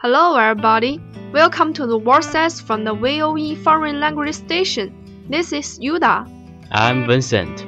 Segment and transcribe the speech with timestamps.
[0.00, 1.00] Hello, everybody.
[1.32, 5.26] Welcome to the Word Says from the VOE Foreign Language Station.
[5.28, 6.24] This is Yuda.
[6.70, 7.62] I'm Vincent.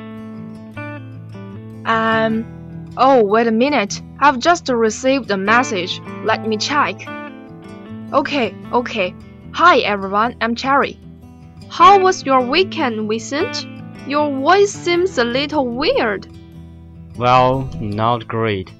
[1.86, 2.92] Um.
[2.96, 4.00] Oh, wait a minute.
[4.20, 6.00] I've just received a message.
[6.24, 7.04] Let me check.
[8.12, 9.14] Okay, okay.
[9.52, 10.34] Hi, everyone.
[10.40, 10.98] I'm Cherry.
[11.68, 13.64] How was your weekend, Vincent?
[14.08, 16.26] Your voice seems a little weird.
[17.16, 18.72] Well, not great.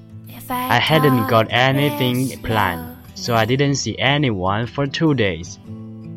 [0.49, 5.59] I hadn't got anything planned, so I didn't see anyone for two days.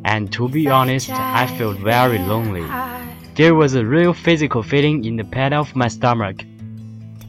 [0.05, 2.67] And to be honest, I felt very lonely.
[3.37, 6.45] There was a real physical feeling in the pit of my stomach.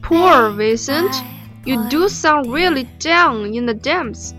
[0.01, 1.15] Poor Vincent.
[1.63, 4.33] You do sound really down in the dumps.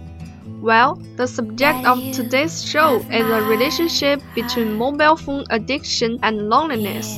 [0.66, 7.16] Well, the subject of today's show is the relationship between mobile phone addiction and loneliness.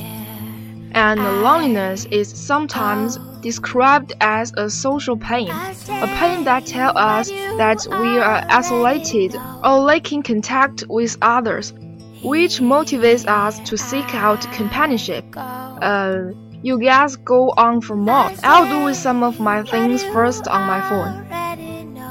[0.91, 7.87] And loneliness is sometimes described as a social pain, a pain that tells us that
[7.89, 11.73] we are isolated or lacking contact with others,
[12.21, 15.25] which motivates us to seek out companionship.
[15.35, 16.25] Uh,
[16.61, 18.29] you guys go on for more.
[18.43, 21.25] I'll do with some of my things first on my phone.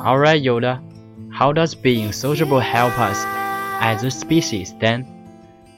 [0.04, 0.87] Alright, Yoda.
[1.38, 3.22] How does being sociable help us
[3.80, 5.06] as a species then?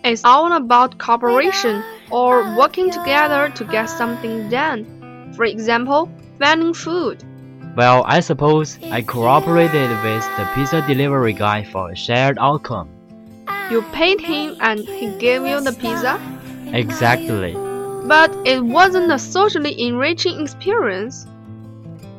[0.02, 5.34] It's all about cooperation or working together to get something done.
[5.36, 7.22] For example, finding food.
[7.76, 12.88] Well, I suppose I cooperated with the pizza delivery guy for a shared outcome.
[13.70, 16.18] You paid him and he gave you the pizza.
[16.72, 17.52] Exactly.
[18.08, 21.26] But it wasn't a socially enriching experience.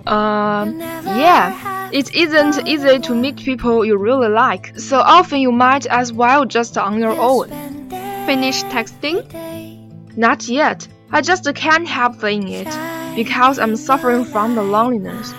[0.06, 5.86] Um, yeah, it isn't easy to meet people you really like, so often you might
[5.88, 7.50] as well just on your own.
[8.26, 9.22] Finish texting?
[10.16, 10.88] Not yet.
[11.12, 12.70] I just can't help saying it
[13.16, 15.34] because I'm suffering from the loneliness.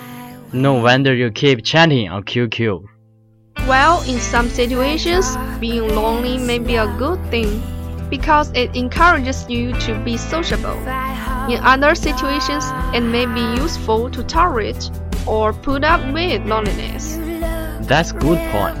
[0.51, 2.85] No wonder you keep chatting on QQ.
[3.67, 7.61] Well, in some situations, being lonely may be a good thing
[8.09, 10.77] because it encourages you to be sociable.
[11.49, 14.91] In other situations, it may be useful to tolerate
[15.27, 17.17] or put up with loneliness.
[17.87, 18.79] That's good point.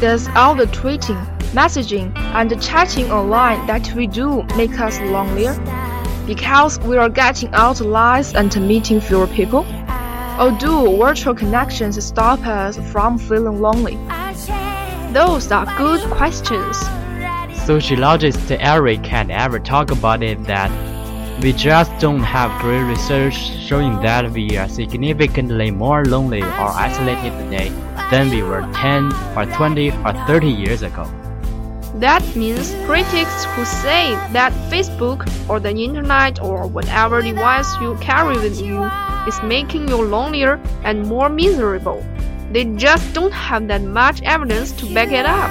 [0.00, 1.22] Does all the tweeting,
[1.52, 5.54] messaging, and chatting online that we do make us lonelier?
[6.26, 9.66] Because we are getting out lives and meeting fewer people?
[10.38, 13.96] Or do virtual connections stop us from feeling lonely?
[15.12, 16.78] Those are good questions.
[17.64, 20.70] Sociologist Eric Klinenberg talk about it that
[21.42, 27.30] we just don't have great research showing that we are significantly more lonely or isolated
[27.38, 27.68] today
[28.10, 31.04] than we were 10 or 20 or 30 years ago.
[31.94, 38.36] That means critics who say that Facebook or the internet or whatever device you carry
[38.36, 38.82] with you
[39.28, 42.04] is making you lonelier and more miserable.
[42.50, 45.50] They just don't have that much evidence to back it up.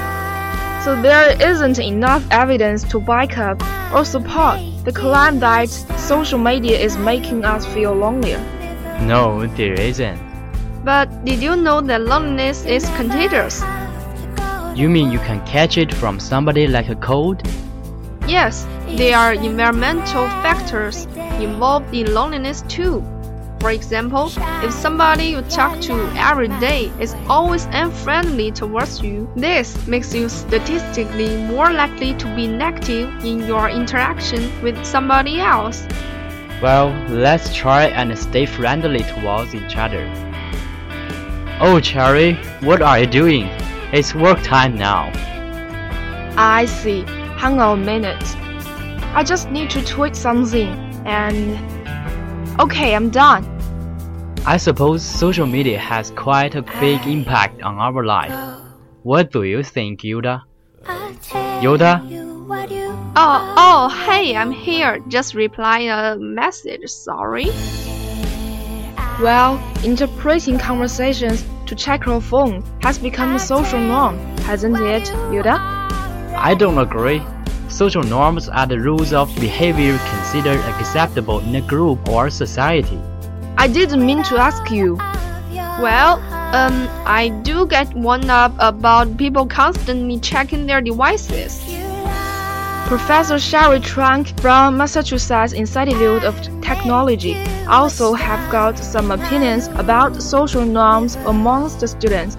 [0.83, 3.61] So there isn't enough evidence to back up
[3.93, 5.67] or support the claim that
[5.99, 8.39] social media is making us feel lonelier.
[9.01, 10.17] No, there isn't.
[10.85, 13.61] But did you know that loneliness is contagious?
[14.79, 17.45] You mean you can catch it from somebody like a cold?
[18.29, 21.03] Yes, there are environmental factors
[21.41, 23.03] involved in loneliness too.
[23.59, 24.31] For example,
[24.63, 30.29] if somebody you talk to every day is always unfriendly towards you, this makes you
[30.29, 35.87] statistically more likely to be negative in your interaction with somebody else.
[36.61, 40.05] Well, let's try and stay friendly towards each other.
[41.59, 43.47] Oh, Cherry, what are you doing?
[43.91, 45.11] It's work time now.
[46.37, 47.01] I see.
[47.37, 48.23] Hang on a minute.
[49.15, 50.69] I just need to tweet something
[51.05, 51.76] and.
[52.59, 53.45] Okay, I'm done.
[54.45, 58.33] I suppose social media has quite a big impact on our life.
[59.03, 60.41] What do you think, Yoda?
[61.61, 62.01] Yoda?
[63.15, 64.99] Oh, oh, hey, I'm here.
[65.07, 67.45] Just reply a message, sorry.
[69.21, 75.57] Well, interpreting conversations to check your phone has become a social norm, hasn't it, Yoda?
[76.35, 77.21] I don't agree.
[77.69, 82.99] Social norms are the rules of behavior considered acceptable in a group or society.
[83.57, 84.95] I didn't mean to ask you.
[85.81, 86.19] Well,
[86.55, 91.61] um, I do get one up about people constantly checking their devices.
[92.87, 97.35] Professor Sherry Turkle from Massachusetts Institute of Technology
[97.67, 102.37] also have got some opinions about social norms amongst the students.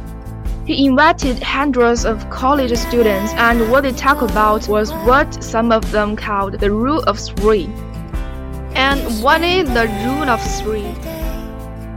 [0.69, 5.91] He invited hundreds of college students, and what they talked about was what some of
[5.93, 7.65] them called the rule of three.
[8.75, 10.93] And what is the rule of three?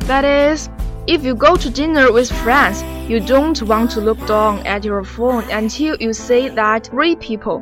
[0.07, 0.69] That is,
[1.05, 2.81] if you go to dinner with friends,
[3.11, 7.61] you don't want to look down at your phone until you see that three people.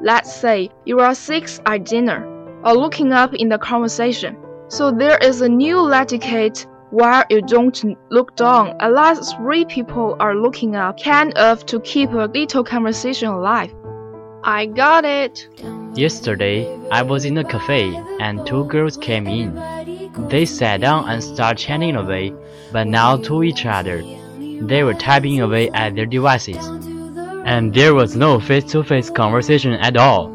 [0.00, 2.24] Let's say you are six at dinner,
[2.62, 4.36] or looking up in the conversation.
[4.68, 10.34] So there is a new etiquette where you don't look down unless three people are
[10.34, 13.72] looking up, kind of to keep a little conversation alive.
[14.42, 15.48] I got it.
[15.94, 19.54] Yesterday, I was in a cafe and two girls came in.
[20.28, 22.32] They sat down and started chatting away,
[22.72, 24.02] but now to each other.
[24.38, 26.66] They were typing away at their devices.
[27.44, 30.28] And there was no face to face conversation at all.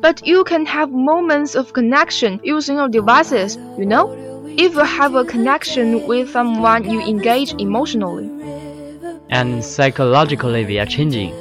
[0.00, 4.33] But you can have moments of connection using your devices, you know?
[4.57, 8.29] if you have a connection with someone you engage emotionally.
[9.29, 11.33] And psychologically, we are changing.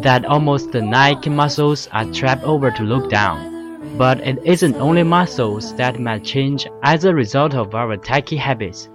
[0.00, 3.52] That almost the Nike muscles are trapped over to look down.
[3.98, 8.88] But it isn't only muscles that might change as a result of our techie habits.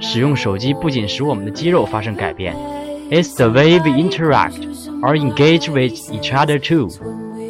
[0.00, 2.56] 使用手机不仅使我们的肌肉发生改变，
[3.10, 4.60] It's the way we interact
[5.02, 6.88] or engage with each other too。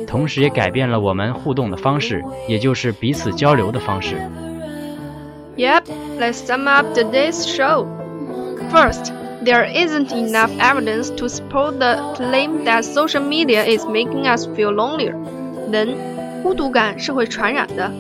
[0.06, 4.16] 同时也改变了我们互动的方式，也就是彼此交流的方式。
[5.56, 5.88] Yep,
[6.18, 7.86] let's sum up today's show.
[8.70, 9.12] First,
[9.42, 14.70] there isn't enough evidence to support the claim that social media is making us feel
[14.70, 15.16] lonelier.
[15.70, 17.90] Then, 孤独感是会传染的.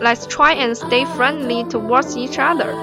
[0.00, 2.74] Let's try and stay friendly towards each other.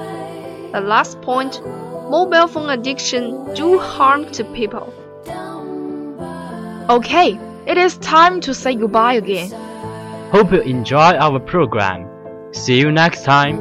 [0.72, 1.60] The last point,
[2.08, 4.92] mobile phone addiction do harm to people.
[6.88, 9.50] Okay, it is time to say goodbye again.
[10.32, 12.06] Hope you enjoy our program.
[12.52, 13.58] See you next time.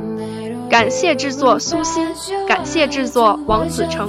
[0.74, 2.04] 感谢制作苏欣，
[2.48, 4.08] 感谢制作王子成。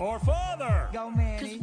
[0.00, 0.88] or father.
[0.92, 1.60] Go, Manny.